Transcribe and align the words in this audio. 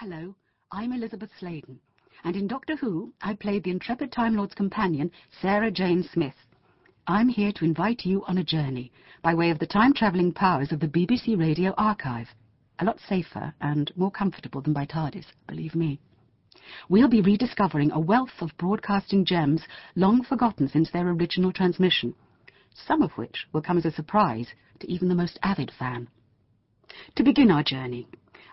Hello, 0.00 0.32
I'm 0.70 0.92
Elisabeth 0.92 1.30
Sladen, 1.40 1.80
and 2.22 2.36
in 2.36 2.46
Doctor 2.46 2.76
Who, 2.76 3.12
I 3.20 3.34
played 3.34 3.64
the 3.64 3.72
intrepid 3.72 4.12
Time 4.12 4.36
Lord's 4.36 4.54
companion, 4.54 5.10
Sarah 5.42 5.72
Jane 5.72 6.08
Smith. 6.12 6.36
I'm 7.08 7.28
here 7.28 7.50
to 7.56 7.64
invite 7.64 8.04
you 8.04 8.24
on 8.26 8.38
a 8.38 8.44
journey 8.44 8.92
by 9.22 9.34
way 9.34 9.50
of 9.50 9.58
the 9.58 9.66
time-travelling 9.66 10.34
powers 10.34 10.70
of 10.70 10.78
the 10.78 10.86
BBC 10.86 11.36
Radio 11.36 11.74
Archive. 11.76 12.28
A 12.78 12.84
lot 12.84 13.00
safer 13.08 13.52
and 13.60 13.90
more 13.96 14.12
comfortable 14.12 14.60
than 14.60 14.72
by 14.72 14.86
TARDIS, 14.86 15.26
believe 15.48 15.74
me. 15.74 15.98
We'll 16.88 17.08
be 17.08 17.20
rediscovering 17.20 17.90
a 17.90 17.98
wealth 17.98 18.40
of 18.40 18.56
broadcasting 18.56 19.24
gems 19.24 19.62
long 19.96 20.22
forgotten 20.22 20.68
since 20.68 20.92
their 20.92 21.08
original 21.08 21.52
transmission, 21.52 22.14
some 22.72 23.02
of 23.02 23.10
which 23.18 23.48
will 23.52 23.62
come 23.62 23.78
as 23.78 23.84
a 23.84 23.90
surprise 23.90 24.46
to 24.78 24.88
even 24.88 25.08
the 25.08 25.16
most 25.16 25.40
avid 25.42 25.72
fan. 25.76 26.06
To 27.16 27.24
begin 27.24 27.50
our 27.50 27.64
journey, 27.64 28.06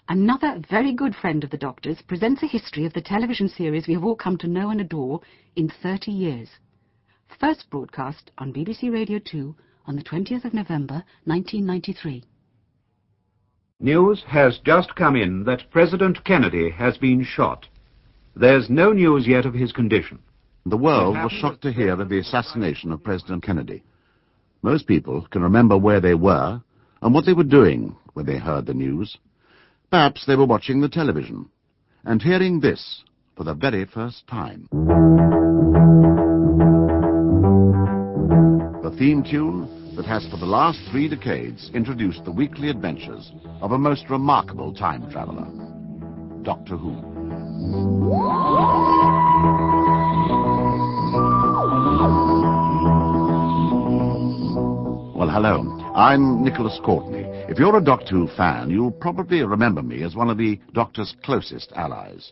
another 0.07 0.61
very 0.69 0.93
good 0.93 1.15
friend 1.15 1.43
of 1.43 1.49
the 1.49 1.57
Doctor's 1.57 2.01
presents 2.01 2.43
a 2.43 2.47
history 2.47 2.85
of 2.85 2.93
the 2.93 3.01
television 3.01 3.47
series 3.47 3.87
we 3.87 3.93
have 3.93 4.03
all 4.03 4.15
come 4.15 4.37
to 4.37 4.47
know 4.47 4.69
and 4.69 4.79
adore 4.81 5.21
in 5.55 5.71
30 5.81 6.11
years. 6.11 6.49
First 7.39 7.69
broadcast 7.69 8.31
on 8.37 8.53
BBC 8.53 8.91
Radio 8.91 9.19
2 9.19 9.55
on 9.87 9.95
the 9.95 10.03
20th 10.03 10.45
of 10.45 10.53
November 10.53 11.03
1993. 11.25 12.23
News 13.79 14.23
has 14.27 14.59
just 14.63 14.95
come 14.95 15.15
in 15.15 15.43
that 15.43 15.69
President 15.71 16.23
Kennedy 16.23 16.69
has 16.69 16.97
been 16.97 17.23
shot. 17.23 17.67
There's 18.35 18.69
no 18.69 18.93
news 18.93 19.27
yet 19.27 19.45
of 19.45 19.53
his 19.53 19.71
condition. 19.71 20.19
The 20.65 20.77
world 20.77 21.15
was 21.15 21.31
shocked 21.31 21.61
to 21.63 21.73
hear 21.73 21.99
of 21.99 22.09
the 22.09 22.19
assassination 22.19 22.91
of 22.91 23.03
President 23.03 23.43
Kennedy. 23.43 23.83
Most 24.61 24.87
people 24.87 25.27
can 25.29 25.43
remember 25.43 25.77
where 25.77 25.99
they 25.99 26.15
were 26.15 26.61
and 27.01 27.13
what 27.13 27.25
they 27.25 27.33
were 27.33 27.43
doing 27.43 27.95
when 28.13 28.25
they 28.25 28.37
heard 28.37 28.65
the 28.65 28.73
news. 28.73 29.17
Perhaps 29.91 30.25
they 30.25 30.35
were 30.35 30.45
watching 30.45 30.81
the 30.81 30.89
television 30.89 31.49
and 32.03 32.21
hearing 32.21 32.59
this 32.59 33.03
for 33.35 33.43
the 33.43 33.53
very 33.53 33.85
first 33.85 34.27
time. 34.27 34.67
The 38.83 38.95
theme 38.97 39.23
tune 39.23 39.95
that 39.95 40.05
has 40.05 40.27
for 40.29 40.37
the 40.37 40.45
last 40.45 40.79
three 40.91 41.07
decades 41.07 41.71
introduced 41.73 42.23
the 42.25 42.31
weekly 42.31 42.69
adventures 42.69 43.31
of 43.61 43.71
a 43.71 43.77
most 43.77 44.09
remarkable 44.09 44.73
time 44.73 45.09
traveler, 45.09 45.47
Doctor 46.43 46.77
Who. 46.77 47.01
I'm 56.05 56.43
Nicholas 56.43 56.79
Courtney. 56.85 57.23
If 57.49 57.57
you're 57.57 57.75
a 57.75 57.83
Doctor 57.83 58.11
Who 58.11 58.27
fan, 58.27 58.69
you'll 58.69 58.91
probably 58.91 59.41
remember 59.43 59.81
me 59.81 60.03
as 60.03 60.15
one 60.15 60.29
of 60.29 60.37
the 60.37 60.59
Doctor's 60.71 61.15
closest 61.23 61.71
allies, 61.71 62.31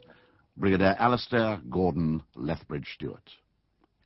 Brigadier 0.58 0.96
Alastair 1.00 1.60
Gordon 1.72 2.22
Lethbridge 2.36 2.88
Stewart. 2.94 3.28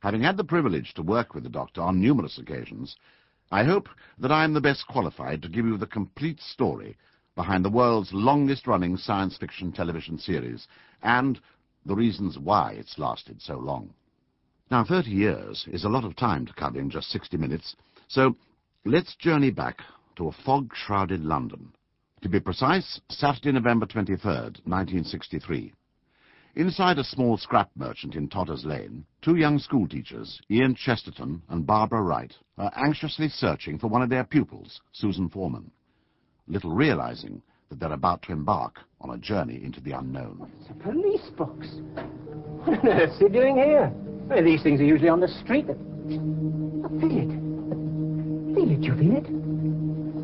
Having 0.00 0.22
had 0.22 0.38
the 0.38 0.42
privilege 0.42 0.94
to 0.94 1.02
work 1.02 1.34
with 1.34 1.42
the 1.42 1.50
Doctor 1.50 1.82
on 1.82 2.00
numerous 2.00 2.38
occasions, 2.38 2.96
I 3.52 3.64
hope 3.64 3.90
that 4.18 4.32
I'm 4.32 4.54
the 4.54 4.60
best 4.62 4.86
qualified 4.88 5.42
to 5.42 5.50
give 5.50 5.66
you 5.66 5.76
the 5.76 5.86
complete 5.86 6.40
story 6.40 6.96
behind 7.36 7.62
the 7.62 7.68
world's 7.70 8.14
longest-running 8.14 8.96
science 8.96 9.36
fiction 9.36 9.70
television 9.70 10.16
series 10.16 10.66
and 11.02 11.38
the 11.84 11.94
reasons 11.94 12.38
why 12.38 12.72
it's 12.72 12.98
lasted 12.98 13.42
so 13.42 13.58
long. 13.58 13.92
Now, 14.70 14.82
30 14.82 15.10
years 15.10 15.66
is 15.70 15.84
a 15.84 15.90
lot 15.90 16.06
of 16.06 16.16
time 16.16 16.46
to 16.46 16.54
cover 16.54 16.80
in 16.80 16.88
just 16.88 17.10
60 17.10 17.36
minutes, 17.36 17.76
so 18.08 18.34
let's 18.84 19.16
journey 19.16 19.50
back 19.50 19.80
to 20.16 20.28
a 20.28 20.32
fog-shrouded 20.44 21.24
London. 21.24 21.72
To 22.22 22.28
be 22.28 22.40
precise, 22.40 23.00
Saturday, 23.08 23.52
November 23.52 23.86
23rd, 23.86 24.64
1963. 24.66 25.72
Inside 26.56 26.98
a 26.98 27.04
small 27.04 27.36
scrap 27.36 27.70
merchant 27.76 28.16
in 28.16 28.28
Totter's 28.28 28.64
Lane, 28.64 29.04
two 29.22 29.36
young 29.36 29.58
schoolteachers, 29.58 30.40
Ian 30.50 30.74
Chesterton 30.74 31.42
and 31.50 31.66
Barbara 31.66 32.02
Wright, 32.02 32.34
are 32.56 32.72
anxiously 32.74 33.28
searching 33.28 33.78
for 33.78 33.86
one 33.86 34.02
of 34.02 34.08
their 34.08 34.24
pupils, 34.24 34.80
Susan 34.92 35.28
Foreman, 35.28 35.70
little 36.48 36.72
realizing 36.72 37.42
that 37.68 37.78
they're 37.78 37.92
about 37.92 38.22
to 38.22 38.32
embark 38.32 38.80
on 39.00 39.10
a 39.10 39.18
journey 39.18 39.62
into 39.62 39.80
the 39.80 39.92
unknown. 39.92 40.50
It's 40.60 40.70
a 40.70 40.74
police 40.74 41.30
box. 41.36 41.68
What 42.64 42.78
on 42.80 42.88
earth's 42.88 43.18
he 43.18 43.28
doing 43.28 43.56
here? 43.56 43.92
Well, 44.28 44.42
these 44.42 44.62
things 44.62 44.80
are 44.80 44.84
usually 44.84 45.10
on 45.10 45.20
the 45.20 45.28
street. 45.28 45.66
Oh, 45.68 46.88
feel 46.98 47.27
it. 48.70 48.78
Feel 48.78 48.78
it, 48.78 48.84
you 48.84 48.94
feel 48.96 49.16
it? 49.16 49.26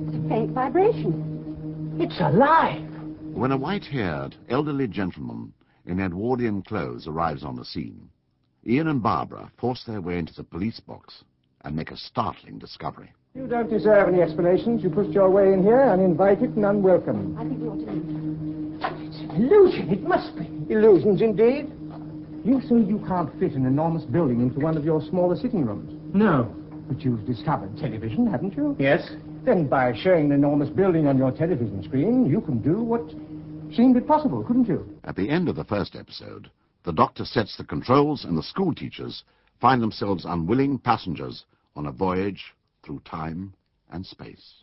It's 0.09 0.25
a 0.25 0.29
faint 0.29 0.51
vibration. 0.53 1.97
It's 1.99 2.19
alive. 2.21 2.89
When 3.33 3.53
a 3.53 3.57
white-haired, 3.57 4.37
elderly 4.49 4.87
gentleman 4.87 5.53
in 5.87 6.01
Edwardian 6.01 6.63
clothes 6.63 7.07
arrives 7.07 7.45
on 7.45 7.57
the 7.57 7.65
scene, 7.65 8.09
Ian 8.67 8.89
and 8.89 9.03
Barbara 9.03 9.51
force 9.59 9.85
their 9.85 10.01
way 10.01 10.19
into 10.19 10.35
the 10.35 10.45
police 10.45 10.81
box 10.81 11.25
and 11.63 11.75
make 11.77 11.91
a 11.91 11.97
startling 11.97 12.59
discovery. 12.59 13.13
You 13.35 13.47
don't 13.47 13.69
deserve 13.69 14.09
any 14.09 14.23
explanations. 14.23 14.83
You 14.83 14.91
pushed 14.91 15.11
your 15.11 15.29
way 15.29 15.53
in 15.53 15.63
here 15.63 15.83
uninvited 15.83 16.55
and 16.57 16.65
unwelcome. 16.65 17.37
I 17.39 17.45
think 17.45 17.61
we 17.61 17.69
ought 17.69 17.85
to 17.85 17.93
leave. 17.93 19.09
It's 19.09 19.19
an 19.19 19.31
illusion. 19.43 19.91
It 19.91 20.03
must 20.03 20.37
be. 20.37 20.47
Illusions, 20.73 21.21
indeed. 21.21 21.73
You 22.45 22.61
say 22.63 22.77
you 22.87 23.03
can't 23.09 23.33
fit 23.41 23.53
an 23.53 23.67
enormous 23.67 24.05
building 24.05 24.41
into 24.41 24.61
one 24.61 24.77
of 24.77 24.85
your 24.85 25.03
smaller 25.03 25.37
sitting 25.37 25.65
rooms. 25.65 25.93
No. 26.15 26.55
But 26.89 27.01
you've 27.03 27.25
discovered 27.27 27.77
television, 27.79 28.27
haven't 28.27 28.57
you? 28.57 28.77
Yes. 28.79 29.11
Then 29.45 29.67
by 29.67 29.95
showing 29.95 30.27
an 30.27 30.33
enormous 30.33 30.69
building 30.71 31.07
on 31.07 31.19
your 31.19 31.33
television 31.33 31.83
screen, 31.83 32.27
you 32.27 32.41
can 32.41 32.61
do 32.61 32.83
what 32.83 33.03
seemed 33.75 33.97
impossible, 33.97 34.45
couldn't 34.45 34.69
you? 34.69 34.99
At 35.05 35.17
the 35.17 35.29
end 35.29 35.49
of 35.49 35.57
the 35.57 35.65
first 35.65 35.97
episode, 35.97 36.51
the 36.85 36.93
Doctor 36.93 37.25
sets 37.25 37.57
the 37.57 37.65
controls 37.65 38.25
and 38.25 38.37
the 38.37 38.43
school 38.43 38.75
teachers 38.75 39.25
find 39.61 39.83
themselves 39.83 40.25
unwilling 40.27 40.79
passengers 40.79 41.45
on 41.75 41.87
a 41.87 41.93
voyage 41.93 42.55
through 42.85 43.01
time 43.01 43.55
and 43.91 44.05
space. 44.05 44.63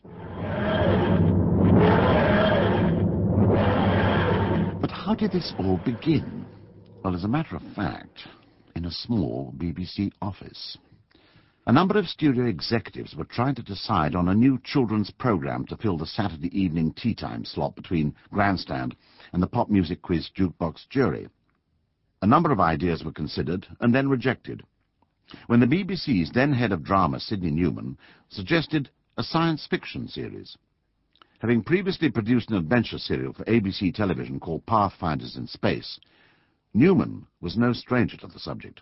But 4.79 4.91
how 4.91 5.15
did 5.17 5.31
this 5.31 5.53
all 5.59 5.77
begin? 5.83 6.45
Well, 7.03 7.15
as 7.15 7.23
a 7.23 7.27
matter 7.27 7.55
of 7.55 7.63
fact, 7.75 8.27
in 8.75 8.85
a 8.85 8.91
small 8.91 9.53
BBC 9.57 10.11
office. 10.21 10.77
A 11.67 11.71
number 11.71 11.95
of 11.99 12.09
studio 12.09 12.45
executives 12.45 13.15
were 13.15 13.23
trying 13.23 13.53
to 13.53 13.61
decide 13.61 14.15
on 14.15 14.27
a 14.27 14.33
new 14.33 14.57
children's 14.63 15.11
program 15.11 15.63
to 15.67 15.77
fill 15.77 15.95
the 15.95 16.07
Saturday 16.07 16.49
evening 16.59 16.91
tea 16.91 17.13
time 17.13 17.45
slot 17.45 17.75
between 17.75 18.15
Grandstand 18.31 18.95
and 19.31 19.43
the 19.43 19.47
pop 19.47 19.69
music 19.69 20.01
quiz 20.01 20.31
jukebox 20.35 20.89
jury. 20.89 21.27
A 22.23 22.25
number 22.25 22.51
of 22.51 22.59
ideas 22.59 23.03
were 23.03 23.11
considered 23.11 23.67
and 23.79 23.93
then 23.93 24.09
rejected. 24.09 24.63
When 25.45 25.59
the 25.59 25.67
BBC's 25.67 26.31
then 26.31 26.51
head 26.51 26.71
of 26.71 26.83
drama, 26.83 27.19
Sidney 27.19 27.51
Newman, 27.51 27.95
suggested 28.27 28.89
a 29.15 29.23
science 29.23 29.67
fiction 29.67 30.07
series. 30.07 30.57
Having 31.41 31.63
previously 31.63 32.09
produced 32.09 32.49
an 32.49 32.57
adventure 32.57 32.97
serial 32.97 33.33
for 33.33 33.43
ABC 33.45 33.93
television 33.93 34.39
called 34.39 34.65
Pathfinders 34.65 35.37
in 35.37 35.45
Space, 35.45 35.99
Newman 36.73 37.27
was 37.39 37.55
no 37.55 37.71
stranger 37.71 38.17
to 38.17 38.27
the 38.27 38.39
subject. 38.39 38.81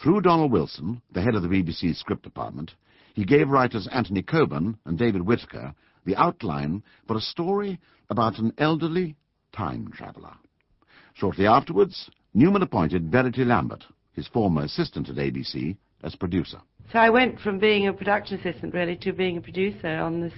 Through 0.00 0.20
Donald 0.20 0.52
Wilson, 0.52 1.02
the 1.10 1.22
head 1.22 1.34
of 1.34 1.42
the 1.42 1.48
BBC 1.48 1.96
script 1.96 2.22
department, 2.22 2.74
he 3.14 3.24
gave 3.24 3.48
writers 3.48 3.88
Anthony 3.90 4.22
Coburn 4.22 4.78
and 4.84 4.96
David 4.96 5.22
Whitaker 5.22 5.74
the 6.04 6.14
outline 6.14 6.84
for 7.08 7.16
a 7.16 7.20
story 7.20 7.80
about 8.08 8.38
an 8.38 8.52
elderly 8.58 9.16
time 9.52 9.90
traveller. 9.90 10.34
Shortly 11.14 11.48
afterwards, 11.48 12.10
Newman 12.32 12.62
appointed 12.62 13.10
Verity 13.10 13.44
Lambert, 13.44 13.86
his 14.12 14.28
former 14.28 14.62
assistant 14.62 15.08
at 15.08 15.16
ABC, 15.16 15.76
as 16.04 16.14
producer. 16.14 16.60
So 16.92 16.98
I 16.98 17.10
went 17.10 17.38
from 17.40 17.58
being 17.58 17.86
a 17.86 17.92
production 17.92 18.40
assistant 18.40 18.72
really 18.72 18.96
to 18.96 19.12
being 19.12 19.36
a 19.36 19.40
producer 19.42 19.88
on 19.88 20.22
this 20.22 20.32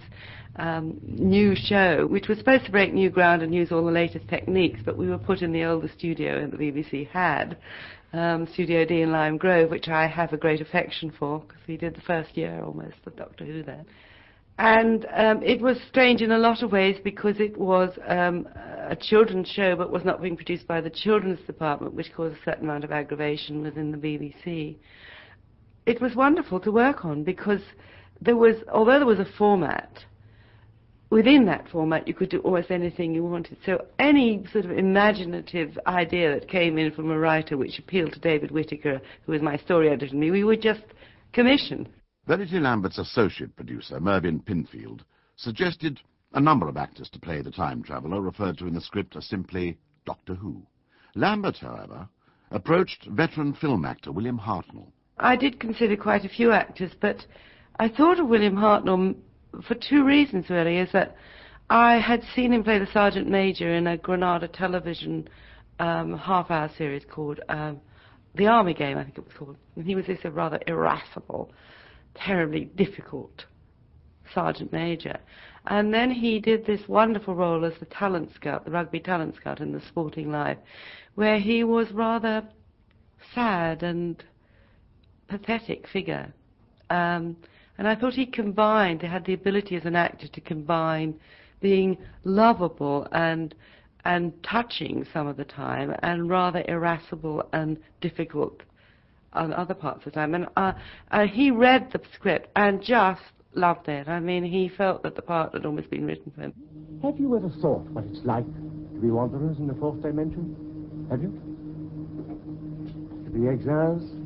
um, 0.57 0.99
new 1.05 1.55
show, 1.55 2.09
which 2.09 2.27
was 2.27 2.39
supposed 2.39 2.65
to 2.65 2.73
break 2.73 2.93
new 2.93 3.09
ground 3.09 3.43
and 3.43 3.55
use 3.55 3.71
all 3.71 3.85
the 3.85 3.93
latest 3.93 4.27
techniques, 4.29 4.81
but 4.85 4.97
we 4.97 5.09
were 5.09 5.19
put 5.19 5.43
in 5.43 5.53
the 5.53 5.63
oldest 5.65 5.95
studio 5.95 6.41
that 6.41 6.51
the 6.51 6.57
BBC 6.57 7.09
had, 7.09 7.57
um, 8.13 8.49
Studio 8.53 8.85
D 8.85 9.03
in 9.03 9.13
Lime 9.13 9.37
Grove, 9.37 9.71
which 9.71 9.87
I 9.87 10.09
have 10.09 10.33
a 10.33 10.37
great 10.37 10.61
affection 10.61 11.13
for, 11.17 11.39
because 11.39 11.63
we 11.69 11.77
did 11.77 11.95
the 11.95 12.01
first 12.01 12.37
year 12.37 12.61
almost 12.65 12.97
of 13.07 13.15
Doctor 13.15 13.45
Who 13.45 13.63
there. 13.63 13.85
And 14.59 15.07
um, 15.15 15.45
it 15.45 15.61
was 15.61 15.79
strange 15.89 16.21
in 16.21 16.33
a 16.33 16.39
lot 16.39 16.65
of 16.65 16.73
ways 16.73 16.99
because 17.05 17.39
it 17.39 17.57
was 17.57 17.97
um, 18.09 18.49
a 18.89 18.97
children's 18.97 19.49
show 19.49 19.77
but 19.77 19.93
was 19.93 20.05
not 20.05 20.21
being 20.21 20.37
produced 20.37 20.67
by 20.67 20.81
the 20.81 20.91
children's 20.91 21.41
department, 21.47 21.95
which 21.95 22.13
caused 22.13 22.35
a 22.35 22.45
certain 22.45 22.65
amount 22.65 22.83
of 22.83 22.91
aggravation 22.91 23.63
within 23.63 23.93
the 23.93 23.97
BBC. 23.97 24.77
It 25.91 26.01
was 26.01 26.15
wonderful 26.15 26.61
to 26.61 26.71
work 26.71 27.05
on 27.05 27.25
because 27.25 27.63
there 28.21 28.37
was, 28.37 28.55
although 28.73 29.01
there 29.01 29.07
was 29.07 29.19
a 29.19 29.25
format, 29.37 30.05
within 31.11 31.47
that 31.47 31.69
format 31.69 32.07
you 32.07 32.15
could 32.15 32.29
do 32.29 32.39
almost 32.43 32.71
anything 32.71 33.13
you 33.13 33.25
wanted. 33.25 33.57
So 33.67 33.87
any 33.99 34.47
sort 34.53 34.67
of 34.67 34.71
imaginative 34.71 35.77
idea 35.89 36.33
that 36.33 36.49
came 36.49 36.79
in 36.79 36.93
from 36.93 37.11
a 37.11 37.19
writer 37.19 37.57
which 37.57 37.81
appealed 37.81 38.13
to 38.13 38.21
David 38.21 38.53
Whitaker, 38.53 39.01
who 39.27 39.33
was 39.33 39.43
my 39.43 39.57
story 39.57 39.89
editor, 39.89 40.13
and 40.13 40.21
me, 40.21 40.31
we 40.31 40.45
would 40.45 40.63
just 40.63 40.85
commission. 41.33 41.89
Verity 42.25 42.61
Lambert's 42.61 42.99
associate 42.99 43.57
producer, 43.57 43.99
Mervyn 43.99 44.39
Pinfield, 44.39 45.01
suggested 45.35 45.99
a 46.35 46.41
number 46.41 46.69
of 46.69 46.77
actors 46.77 47.11
to 47.11 47.19
play 47.19 47.43
the 47.43 47.51
time 47.51 47.83
traveller 47.83 48.21
referred 48.21 48.59
to 48.59 48.69
in 48.69 48.75
the 48.75 48.81
script 48.81 49.17
as 49.17 49.27
simply 49.27 49.77
Doctor 50.07 50.37
Who. 50.37 50.63
Lambert, 51.17 51.57
however, 51.57 52.09
approached 52.53 53.07
veteran 53.07 53.55
film 53.55 53.85
actor 53.85 54.13
William 54.13 54.39
Hartnell. 54.39 54.93
I 55.21 55.37
did 55.37 55.61
consider 55.61 55.97
quite 55.97 56.25
a 56.25 56.29
few 56.29 56.51
actors, 56.51 56.93
but 57.01 57.25
I 57.79 57.89
thought 57.89 58.19
of 58.19 58.27
William 58.27 58.57
Hartnell 58.57 59.15
for 59.67 59.75
two 59.75 60.05
reasons, 60.05 60.49
really, 60.49 60.79
is 60.79 60.91
that 60.93 61.17
I 61.69 61.99
had 61.99 62.23
seen 62.35 62.53
him 62.53 62.65
play 62.65 62.79
the 62.79 62.87
Sergeant 62.87 63.29
Major 63.29 63.73
in 63.73 63.87
a 63.87 63.97
Granada 63.99 64.49
television 64.49 65.29
um, 65.79 66.17
half-hour 66.17 66.71
series 66.77 67.05
called 67.05 67.41
um, 67.49 67.81
The 68.35 68.47
Army 68.47 68.75
Game, 68.75 68.97
I 68.97 69.05
think 69.05 69.19
it 69.19 69.25
was 69.25 69.35
called. 69.37 69.57
And 69.77 69.85
he 69.85 69.95
was 69.95 70.07
this 70.07 70.25
rather 70.25 70.59
irascible, 70.67 71.53
terribly 72.15 72.65
difficult 72.77 73.45
Sergeant 74.35 74.73
Major. 74.73 75.19
And 75.67 75.93
then 75.93 76.11
he 76.11 76.41
did 76.41 76.65
this 76.65 76.81
wonderful 76.89 77.35
role 77.35 77.65
as 77.65 77.75
the 77.79 77.87
talent 77.87 78.31
scout, 78.35 78.65
the 78.65 78.71
rugby 78.71 79.01
talent 79.01 79.37
scout 79.37 79.61
in 79.61 79.73
the 79.73 79.83
Sporting 79.89 80.31
Life, 80.31 80.59
where 81.15 81.39
he 81.39 81.63
was 81.63 81.91
rather 81.93 82.43
sad 83.35 83.83
and 83.83 84.25
pathetic 85.31 85.87
figure. 85.89 86.33
Um, 86.91 87.37
and 87.79 87.89
I 87.89 87.95
thought 87.95 88.13
he 88.13 88.27
combined, 88.27 89.01
he 89.01 89.09
had 89.09 89.25
the 89.25 89.33
ability 89.33 89.77
as 89.77 89.87
an 89.87 89.97
actor 89.97 90.29
to 90.29 90.41
combine 90.41 91.15
being 91.61 91.97
lovable 92.25 93.07
and 93.13 93.55
and 94.05 94.33
touching 94.43 95.07
some 95.13 95.27
of 95.27 95.37
the 95.37 95.45
time, 95.45 95.95
and 96.03 96.31
rather 96.31 96.65
irascible 96.67 97.47
and 97.53 97.77
difficult 98.01 98.63
on 99.35 99.53
other 99.53 99.75
parts 99.75 99.99
of 99.99 100.05
the 100.05 100.11
time. 100.13 100.35
And 100.35 100.47
uh, 100.57 100.73
uh, 101.11 101.27
he 101.27 101.51
read 101.51 101.91
the 101.93 102.01
script 102.15 102.49
and 102.57 102.83
just 102.83 103.21
loved 103.55 103.89
it. 103.89 104.09
I 104.09 104.19
mean, 104.19 104.43
he 104.43 104.71
felt 104.71 105.03
that 105.03 105.17
the 105.17 105.23
part 105.23 105.53
had 105.53 105.67
almost 105.67 105.91
been 105.91 106.07
written 106.07 106.33
for 106.35 106.41
him. 106.41 106.55
Have 107.03 107.21
you 107.21 107.37
ever 107.37 107.51
thought 107.61 107.83
what 107.91 108.05
it's 108.07 108.25
like 108.25 108.47
to 108.47 109.01
be 109.01 109.11
wanderers 109.11 109.59
in 109.59 109.67
the 109.67 109.75
fourth 109.75 110.01
dimension? 110.01 111.07
Have 111.11 111.23
you? 111.23 111.31
To 113.25 113.31
be 113.31 113.49
exiles? 113.49 114.20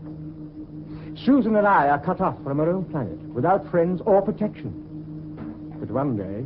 Susan 1.24 1.56
and 1.56 1.66
I 1.66 1.88
are 1.88 2.04
cut 2.04 2.20
off 2.20 2.36
from 2.44 2.60
our 2.60 2.68
own 2.68 2.84
planet, 2.84 3.18
without 3.30 3.70
friends 3.70 4.02
or 4.04 4.20
protection. 4.20 5.74
But 5.80 5.90
one 5.90 6.18
day, 6.18 6.44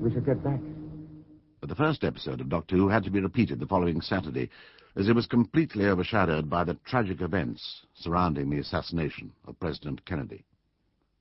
we 0.00 0.12
shall 0.12 0.20
get 0.20 0.44
back. 0.44 0.60
But 1.58 1.70
the 1.70 1.74
first 1.74 2.04
episode 2.04 2.40
of 2.40 2.48
Doctor 2.48 2.76
Who 2.76 2.88
had 2.88 3.02
to 3.02 3.10
be 3.10 3.18
repeated 3.20 3.58
the 3.58 3.66
following 3.66 4.00
Saturday, 4.00 4.48
as 4.94 5.08
it 5.08 5.14
was 5.14 5.26
completely 5.26 5.86
overshadowed 5.86 6.48
by 6.48 6.62
the 6.62 6.78
tragic 6.84 7.20
events 7.20 7.84
surrounding 7.94 8.48
the 8.48 8.60
assassination 8.60 9.32
of 9.48 9.58
President 9.58 10.04
Kennedy. 10.04 10.44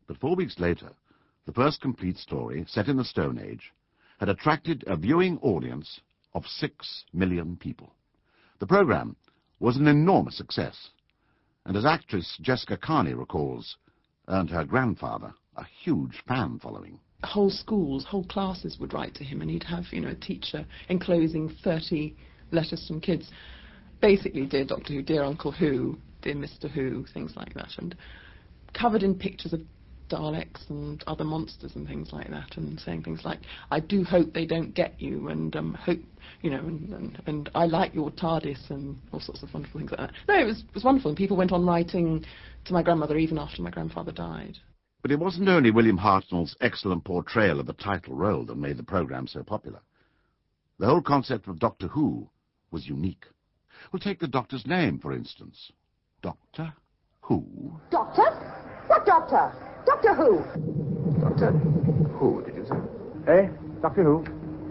But 0.06 0.18
four 0.18 0.36
weeks 0.36 0.60
later, 0.60 0.92
the 1.48 1.54
first 1.54 1.82
complete 1.82 2.18
story, 2.18 2.66
set 2.68 2.88
in 2.88 2.98
the 2.98 3.04
Stone 3.04 3.40
Age, 3.40 3.74
had 4.20 4.30
attracted 4.30 4.84
a 4.86 4.96
viewing 4.96 5.40
audience 5.42 6.02
of 6.36 6.46
six 6.46 7.04
million 7.14 7.58
people. 7.58 7.96
The 8.60 8.68
program 8.68 9.16
was 9.60 9.76
an 9.78 9.88
enormous 9.88 10.38
success, 10.38 10.90
and 11.66 11.78
as 11.78 11.86
actress 11.86 12.38
Jessica 12.42 12.78
Carney 12.78 13.14
recalls, 13.14 13.78
earned 14.28 14.50
her 14.50 14.64
grandfather 14.64 15.34
a 15.56 15.66
huge 15.84 16.22
fan 16.28 16.60
following. 16.60 17.00
Whole 17.24 17.50
schools, 17.50 18.06
whole 18.06 18.26
classes 18.26 18.78
would 18.80 18.94
write 18.94 19.16
to 19.16 19.24
him, 19.24 19.42
and 19.42 19.50
he'd 19.50 19.64
have, 19.64 19.86
you 19.92 20.02
know, 20.02 20.10
a 20.10 20.16
teacher 20.16 20.66
enclosing 20.90 21.50
30 21.64 22.16
letters 22.52 22.86
from 22.88 23.00
kids. 23.00 23.30
Basically, 24.02 24.46
Dear 24.46 24.66
Doctor 24.66 24.94
Who, 24.94 25.02
Dear 25.02 25.24
Uncle 25.24 25.52
Who, 25.52 25.98
Dear 26.22 26.36
Mr. 26.36 26.70
Who, 26.70 27.06
things 27.14 27.34
like 27.36 27.54
that, 27.54 27.70
and 27.78 27.96
covered 28.74 29.04
in 29.04 29.16
pictures 29.16 29.54
of 29.54 29.62
Daleks 30.14 30.70
and 30.70 31.04
other 31.08 31.24
monsters 31.24 31.76
and 31.76 31.88
things 31.88 32.14
like 32.14 32.30
that, 32.30 32.56
and 32.58 32.80
saying 32.80 33.04
things 33.04 33.26
like, 33.26 33.40
"I 33.72 33.80
do 33.80 34.04
hope 34.04 34.32
they 34.34 34.46
don't 34.46 34.74
get 34.76 35.02
you," 35.02 35.30
and 35.30 35.56
um, 35.56 35.74
hope 35.74 36.00
you 36.42 36.52
know, 36.52 36.60
and, 36.60 36.94
and, 36.94 37.22
and 37.26 37.50
I 37.56 37.66
like 37.66 37.96
your 37.96 38.12
TARDIS, 38.12 38.70
and 38.70 38.98
all 39.12 39.20
sorts 39.20 39.42
of 39.42 39.54
wonderful 39.54 39.80
things 39.80 39.92
like 39.92 40.00
that. 40.00 40.12
No, 40.28 40.40
it 40.40 40.46
was 40.46 40.60
it 40.60 40.74
was 40.76 40.84
wonderful, 40.84 41.10
and 41.10 41.18
people 41.18 41.36
went 41.36 41.52
on 41.52 41.66
writing 41.66 42.24
to 42.66 42.74
my 42.74 42.84
grandmother 42.84 43.18
even 43.18 43.40
after 43.40 43.62
my 43.62 43.72
grandfather 43.72 44.12
died. 44.12 44.58
But 45.02 45.12
it 45.12 45.20
wasn't 45.20 45.50
only 45.50 45.72
William 45.72 45.98
Hartnell's 45.98 46.56
excellent 46.62 47.04
portrayal 47.04 47.60
of 47.60 47.66
the 47.66 47.74
title 47.74 48.16
role 48.16 48.46
that 48.46 48.56
made 48.56 48.78
the 48.78 48.84
program 48.84 49.28
so 49.28 49.44
popular. 49.44 49.80
The 50.80 50.86
whole 50.86 51.02
concept 51.02 51.48
of 51.48 51.60
Doctor 51.60 51.88
Who 51.88 52.30
was 52.72 52.88
unique. 52.88 53.26
We'll 53.92 54.00
take 54.00 54.20
the 54.20 54.28
Doctor's 54.28 54.66
name, 54.66 55.00
for 55.00 55.12
instance. 55.12 55.72
Doctor 56.22 56.74
Who. 57.22 57.80
Doctor? 57.92 58.24
What 58.88 59.06
doctor? 59.06 59.73
Doctor 59.86 60.14
Who? 60.14 60.38
Doctor 61.20 61.52
Who, 61.52 62.44
did 62.46 62.56
you 62.56 62.66
say? 62.66 63.32
Eh? 63.32 63.48
Doctor 63.82 64.04
Who? 64.04 64.18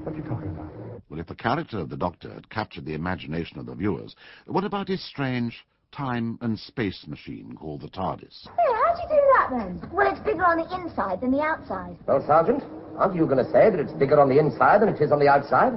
What 0.05 0.15
are 0.15 0.17
you 0.17 0.23
talking 0.23 0.49
about? 0.51 0.73
Well, 1.09 1.21
if 1.21 1.27
the 1.27 1.35
character 1.35 1.79
of 1.79 1.91
the 1.91 1.97
Doctor 1.97 2.33
had 2.33 2.49
captured 2.49 2.87
the 2.87 2.95
imagination 2.95 3.59
of 3.59 3.67
the 3.67 3.75
viewers, 3.75 4.17
what 4.47 4.65
about 4.65 4.89
his 4.89 5.05
strange 5.05 5.67
time 5.93 6.39
and 6.41 6.59
space 6.59 7.05
machine 7.07 7.55
called 7.59 7.83
the 7.83 7.89
TARDIS? 7.89 8.49
Hey, 8.57 8.73
how'd 8.87 8.99
you 8.99 9.09
do 9.09 9.23
that 9.37 9.49
then? 9.51 9.91
Well, 9.93 10.11
it's 10.11 10.21
bigger 10.21 10.45
on 10.45 10.57
the 10.57 10.75
inside 10.75 11.21
than 11.21 11.31
the 11.31 11.43
outside. 11.43 11.97
Well, 12.07 12.25
Sergeant, 12.27 12.65
aren't 12.97 13.15
you 13.15 13.27
going 13.27 13.45
to 13.45 13.51
say 13.53 13.69
that 13.69 13.79
it's 13.79 13.93
bigger 13.93 14.19
on 14.19 14.31
the 14.31 14.39
inside 14.39 14.81
than 14.81 14.89
it 14.89 15.01
is 15.01 15.13
on 15.13 15.19
the 15.19 15.29
outside? 15.29 15.75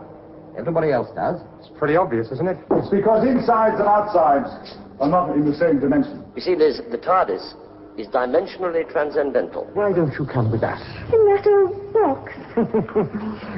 Everybody 0.57 0.93
else 0.93 1.09
does. 1.13 1.41
It's 1.59 1.69
pretty 1.77 1.97
obvious, 1.97 2.31
isn't 2.31 2.47
it? 2.47 2.57
It's 2.71 2.89
because 2.89 3.27
insides 3.27 3.75
and 3.77 3.89
outsides 3.89 4.77
are 5.01 5.09
not 5.09 5.35
in 5.35 5.43
the 5.43 5.57
same 5.57 5.81
dimension. 5.81 6.23
You 6.33 6.41
see, 6.41 6.55
Liz, 6.55 6.79
the 6.89 6.97
TARDIS 6.97 7.55
is 7.97 8.07
dimensionally 8.07 8.89
transcendental. 8.91 9.69
Why 9.73 9.93
don't 9.93 10.13
you 10.13 10.25
come 10.25 10.51
with 10.51 10.63
us? 10.63 10.81
In 11.13 11.25
that 11.25 11.47
old 11.47 11.93
box. 11.93 12.33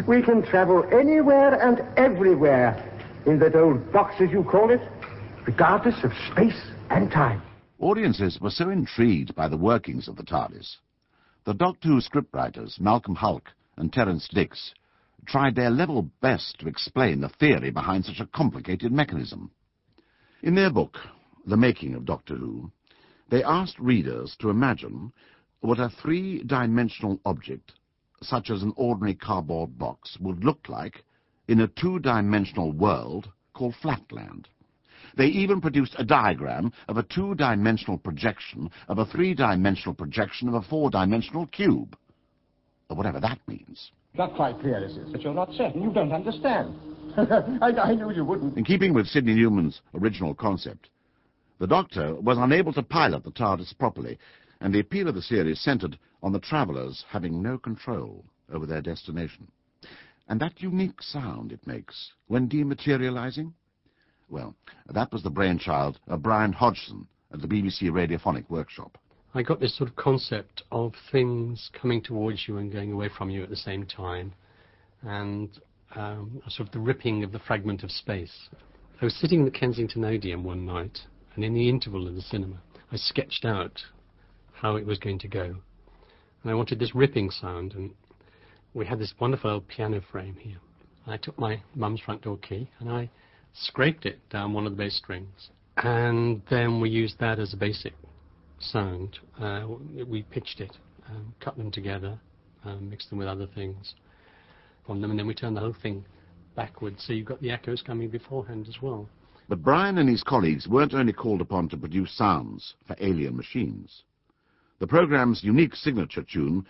we 0.08 0.22
can 0.22 0.44
travel 0.44 0.88
anywhere 0.92 1.60
and 1.62 1.82
everywhere 1.98 2.84
in 3.26 3.40
that 3.40 3.56
old 3.56 3.92
box, 3.92 4.16
as 4.20 4.30
you 4.32 4.44
call 4.44 4.72
it, 4.72 4.82
regardless 5.46 6.04
of 6.04 6.12
space 6.32 6.62
and 6.90 7.12
time. 7.12 7.42
Audiences 7.80 8.40
were 8.42 8.50
so 8.50 8.70
intrigued 8.70 9.36
by 9.36 9.48
the 9.48 9.58
workings 9.58 10.08
of 10.08 10.16
the 10.16 10.24
TARDIS. 10.24 10.78
The 11.46 11.54
Doctor 11.54 11.90
Who 11.90 12.02
scriptwriters, 12.02 12.80
Malcolm 12.80 13.16
Hulke 13.16 13.50
and 13.78 13.92
Terrance 13.92 14.28
Dicks, 14.32 14.74
tried 15.26 15.56
their 15.56 15.70
level 15.70 16.10
best 16.22 16.60
to 16.60 16.68
explain 16.68 17.22
the 17.22 17.30
theory 17.30 17.70
behind 17.70 18.06
such 18.06 18.20
a 18.20 18.26
complicated 18.28 18.92
mechanism. 18.92 19.52
In 20.44 20.56
their 20.56 20.72
book, 20.72 20.98
The 21.46 21.58
Making 21.58 21.96
of 21.96 22.06
Doctor 22.06 22.36
Who, 22.36 22.72
they 23.30 23.44
asked 23.44 23.80
readers 23.80 24.36
to 24.40 24.50
imagine 24.50 25.12
what 25.62 25.80
a 25.80 25.90
three-dimensional 26.02 27.20
object, 27.26 27.74
such 28.22 28.50
as 28.50 28.64
an 28.64 28.74
ordinary 28.76 29.16
cardboard 29.16 29.78
box, 29.78 30.18
would 30.20 30.44
look 30.44 30.70
like 30.70 31.04
in 31.48 31.62
a 31.62 31.68
two-dimensional 31.68 32.72
world 32.72 33.30
called 33.54 33.76
Flatland. 33.82 34.48
They 35.16 35.26
even 35.28 35.62
produced 35.62 35.96
a 35.98 36.06
diagram 36.06 36.72
of 36.88 36.98
a 36.98 37.04
two-dimensional 37.04 37.98
projection 37.98 38.70
of 38.88 39.00
a 39.00 39.06
three-dimensional 39.06 39.96
projection 39.96 40.48
of 40.48 40.54
a 40.54 40.62
four-dimensional 40.62 41.48
cube. 41.48 41.98
Or 42.90 42.96
whatever 42.96 43.20
that 43.20 43.40
means. 43.48 43.92
Not 44.14 44.36
quite 44.36 44.60
clear, 44.60 44.80
this 44.80 44.96
is, 44.96 45.10
but 45.12 45.22
you're 45.22 45.34
not 45.34 45.52
certain. 45.54 45.82
You 45.82 45.92
don't 45.92 46.12
understand. 46.12 46.76
I, 47.18 47.72
I 47.72 47.94
knew 47.96 48.12
you 48.12 48.24
wouldn't. 48.24 48.58
In 48.58 48.64
keeping 48.64 48.94
with 48.94 49.08
Sidney 49.08 49.34
Newman's 49.34 49.82
original 49.96 50.34
concept, 50.34 50.90
the 51.60 51.68
Doctor 51.68 52.16
was 52.16 52.38
unable 52.38 52.74
to 52.74 52.84
pilot 52.84 53.24
the 53.24 53.32
TARDIS 53.32 53.78
properly, 53.78 54.20
and 54.62 54.74
the 54.74 54.80
appeal 54.80 55.08
of 55.08 55.16
the 55.16 55.22
series 55.22 55.60
centered 55.60 55.98
on 56.22 56.32
the 56.32 56.40
travellers 56.40 57.06
having 57.10 57.42
no 57.42 57.58
control 57.58 58.26
over 58.52 58.66
their 58.66 58.82
destination. 58.82 59.48
And 60.28 60.40
that 60.42 60.62
unique 60.62 61.02
sound 61.02 61.52
it 61.52 61.66
makes 61.66 62.12
when 62.28 62.50
dematerializing? 62.50 63.54
Well, 64.30 64.56
that 64.88 65.12
was 65.12 65.24
the 65.24 65.30
brainchild 65.30 66.00
of 66.08 66.22
Brian 66.22 66.52
Hodgson 66.54 67.08
at 67.32 67.42
the 67.42 67.48
BBC 67.48 67.84
Radiophonic 67.84 68.50
Workshop. 68.50 68.98
I 69.34 69.42
got 69.42 69.60
this 69.60 69.78
sort 69.78 69.90
of 69.90 69.96
concept 69.96 70.64
of 70.72 70.94
things 71.12 71.70
coming 71.80 72.02
towards 72.02 72.48
you 72.48 72.58
and 72.58 72.72
going 72.72 72.92
away 72.92 73.10
from 73.10 73.30
you 73.30 73.44
at 73.44 73.50
the 73.50 73.56
same 73.56 73.86
time, 73.86 74.34
and 75.04 75.50
um, 75.96 76.42
sort 76.50 76.68
of 76.68 76.74
the 76.74 76.80
ripping 76.80 77.24
of 77.24 77.32
the 77.32 77.40
fragment 77.40 77.84
of 77.84 77.92
space. 77.92 78.50
I 79.02 79.06
was 79.06 79.16
sitting 79.16 79.40
in 79.40 79.46
the 79.46 79.52
Kensington 79.52 80.04
Odeon 80.04 80.44
one 80.44 80.66
night, 80.66 81.00
and 81.38 81.46
in 81.46 81.54
the 81.54 81.70
interval 81.70 82.08
of 82.08 82.16
the 82.16 82.22
cinema, 82.22 82.58
I 82.92 82.96
sketched 82.98 83.46
out 83.46 83.84
how 84.54 84.76
it 84.76 84.86
was 84.88 84.98
going 84.98 85.20
to 85.20 85.28
go. 85.28 85.44
And 86.42 86.52
I 86.52 86.56
wanted 86.56 86.80
this 86.80 86.96
ripping 86.96 87.30
sound, 87.30 87.74
and 87.74 87.92
we 88.74 88.88
had 88.88 88.98
this 88.98 89.14
wonderful 89.20 89.52
old 89.52 89.68
piano 89.68 90.02
frame 90.12 90.36
here. 90.40 90.58
And 91.06 91.14
I 91.14 91.18
took 91.18 91.38
my 91.38 91.62
mum's 91.76 92.02
front 92.02 92.24
door 92.24 92.38
key, 92.38 92.72
and 92.80 92.90
I 92.90 93.12
scraped 93.54 94.08
it 94.08 94.18
down 94.32 94.54
one 94.54 94.66
of 94.66 94.72
the 94.72 94.78
bass 94.78 94.98
strings. 94.98 95.52
And 95.78 96.42
then 96.50 96.82
we 96.82 96.90
used 96.90 97.20
that 97.20 97.38
as 97.38 97.54
a 97.54 97.58
basic 97.58 97.94
sound. 98.60 99.20
Uh, 99.40 99.68
we 100.08 100.24
pitched 100.24 100.60
it, 100.60 100.76
um, 101.08 101.36
cut 101.40 101.56
them 101.56 101.70
together, 101.70 102.20
um, 102.66 102.90
mixed 102.90 103.12
them 103.12 103.20
with 103.20 103.28
other 103.28 103.48
things 103.54 103.94
on 104.88 105.02
them, 105.02 105.12
and 105.12 105.20
then 105.20 105.28
we 105.28 105.36
turned 105.36 105.56
the 105.56 105.62
whole 105.62 105.76
thing 105.84 106.04
backwards, 106.56 107.04
so 107.06 107.14
you've 107.14 107.28
got 107.28 107.40
the 107.42 107.52
echoes 107.52 107.84
coming 107.84 108.10
beforehand 108.10 108.66
as 108.68 108.82
well. 108.82 109.08
But 109.50 109.62
Brian 109.62 109.98
and 109.98 110.10
his 110.10 110.24
colleagues 110.24 110.68
weren't 110.68 110.94
only 110.94 111.14
called 111.14 111.42
upon 111.42 111.70
to 111.70 111.78
produce 111.78 112.12
sounds 112.12 112.76
for 112.86 112.96
alien 113.00 113.38
machines. 113.38 114.04
The 114.80 114.88
program's 114.88 115.44
unique 115.44 115.76
signature 115.76 116.24
tune 116.24 116.66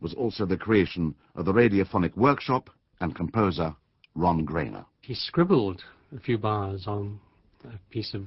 was 0.00 0.14
also 0.14 0.46
the 0.46 0.56
creation 0.56 1.14
of 1.34 1.44
the 1.44 1.52
radiophonic 1.52 2.16
workshop 2.16 2.70
and 3.00 3.14
composer 3.14 3.74
Ron 4.14 4.46
Grainer. 4.46 4.86
He 5.02 5.14
scribbled 5.14 5.82
a 6.16 6.20
few 6.20 6.38
bars 6.38 6.86
on 6.86 7.18
a 7.64 7.78
piece 7.90 8.14
of 8.14 8.26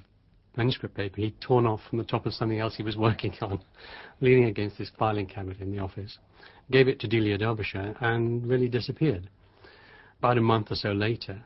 manuscript 0.56 0.96
paper 0.96 1.22
he'd 1.22 1.40
torn 1.42 1.66
off 1.66 1.82
from 1.90 1.98
the 1.98 2.04
top 2.04 2.26
of 2.26 2.34
something 2.34 2.60
else 2.60 2.76
he 2.76 2.84
was 2.84 2.98
working 2.98 3.34
on, 3.42 3.60
leaning 4.22 4.46
against 4.46 4.78
this 4.78 4.92
filing 5.00 5.26
cabinet 5.26 5.60
in 5.62 5.72
the 5.72 5.80
office, 5.80 6.20
gave 6.72 6.88
it 6.88 7.00
to 7.00 7.08
Delia 7.08 7.38
Derbyshire, 7.38 7.96
and 8.02 8.46
really 8.46 8.68
disappeared. 8.68 9.30
About 10.20 10.38
a 10.38 10.42
month 10.42 10.72
or 10.72 10.76
so 10.76 10.92
later, 10.92 11.44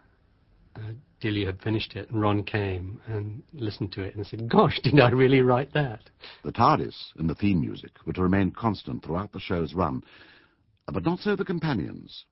uh, 0.78 0.92
Delia 1.20 1.48
had 1.48 1.62
finished 1.62 1.96
it, 1.96 2.10
and 2.10 2.22
Ron 2.22 2.44
came 2.44 3.02
and 3.08 3.42
listened 3.54 3.92
to 3.94 4.04
it 4.04 4.16
and 4.16 4.26
said, 4.26 4.48
Gosh, 4.50 4.80
did 4.84 5.00
I 5.00 5.10
really 5.10 5.42
write 5.42 5.74
that? 5.74 6.10
The 6.44 6.52
TARDIS 6.52 7.14
and 7.18 7.30
the 7.30 7.36
theme 7.36 7.62
music 7.62 7.92
were 8.06 8.14
to 8.14 8.22
remain 8.22 8.52
constant 8.52 9.04
throughout 9.04 9.32
the 9.32 9.40
show's 9.40 9.74
run, 9.74 10.04
but 10.92 11.04
not 11.04 11.20
so 11.20 11.36
the 11.36 11.46
companions, 11.46 12.26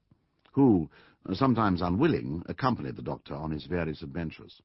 who, 0.52 0.90
sometimes 1.34 1.82
unwilling, 1.82 2.44
accompanied 2.48 2.96
the 2.96 3.02
Doctor 3.02 3.34
on 3.34 3.52
his 3.52 3.66
various 3.66 4.02
adventures. 4.02 4.62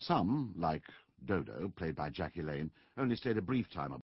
Some, 0.00 0.54
like 0.56 0.82
Dodo, 1.24 1.72
played 1.76 1.96
by 1.96 2.10
Jackie 2.10 2.42
Lane, 2.42 2.70
only 2.98 3.16
stayed 3.16 3.38
a 3.38 3.42
brief 3.42 3.70
time 3.70 3.92